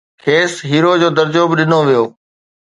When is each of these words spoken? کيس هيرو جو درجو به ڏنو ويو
کيس 0.23 0.53
هيرو 0.69 0.91
جو 1.01 1.09
درجو 1.17 1.43
به 1.49 1.55
ڏنو 1.59 1.79
ويو 1.87 2.03